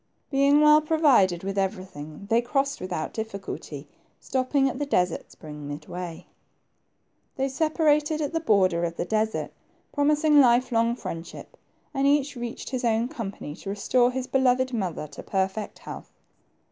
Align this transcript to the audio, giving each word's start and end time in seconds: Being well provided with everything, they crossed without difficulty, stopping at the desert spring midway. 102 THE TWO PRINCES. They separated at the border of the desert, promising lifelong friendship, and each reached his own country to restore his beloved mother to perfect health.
Being 0.31 0.61
well 0.61 0.81
provided 0.81 1.43
with 1.43 1.59
everything, 1.59 2.25
they 2.31 2.41
crossed 2.41 2.81
without 2.81 3.13
difficulty, 3.13 3.87
stopping 4.19 4.67
at 4.67 4.79
the 4.79 4.85
desert 4.87 5.31
spring 5.31 5.67
midway. 5.67 6.25
102 7.35 7.35
THE 7.35 7.35
TWO 7.35 7.35
PRINCES. 7.35 7.35
They 7.35 7.49
separated 7.65 8.21
at 8.21 8.33
the 8.33 8.39
border 8.39 8.83
of 8.83 8.95
the 8.95 9.05
desert, 9.05 9.51
promising 9.93 10.41
lifelong 10.41 10.95
friendship, 10.95 11.55
and 11.93 12.07
each 12.07 12.35
reached 12.35 12.71
his 12.71 12.83
own 12.83 13.09
country 13.09 13.53
to 13.57 13.69
restore 13.69 14.09
his 14.09 14.25
beloved 14.25 14.73
mother 14.73 15.05
to 15.05 15.21
perfect 15.21 15.77
health. 15.77 16.11